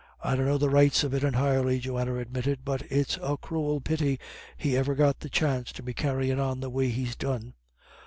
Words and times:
"I 0.23 0.35
dunno 0.35 0.57
the 0.57 0.71
rights 0.71 1.03
of 1.03 1.13
it 1.13 1.23
entirely," 1.23 1.77
Johanna 1.79 2.15
admitted, 2.15 2.61
"but 2.65 2.81
it's 2.89 3.19
a 3.21 3.37
cruel 3.37 3.79
pity 3.81 4.19
he 4.57 4.75
ever 4.75 4.95
got 4.95 5.19
the 5.19 5.29
chance 5.29 5.71
to 5.73 5.83
be 5.83 5.93
carryin' 5.93 6.39
on 6.39 6.59
the 6.59 6.71
way 6.71 6.89
he's 6.89 7.15
done." 7.15 7.53